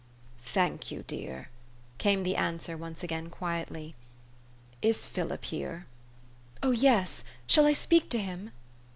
"Thank 0.55 0.89
you, 0.89 1.03
dear," 1.05 1.49
came 1.99 2.23
the 2.23 2.35
answer 2.35 2.75
once 2.75 3.03
again 3.03 3.29
quietly. 3.29 3.93
''Is 4.91 5.05
Philip 5.05 5.45
here?''" 5.45 5.85
Oh, 6.63 6.71
yes! 6.71 7.23
Shall 7.45 7.67
I 7.67 7.73
speak 7.73 8.09
to 8.09 8.17
him? 8.17 8.49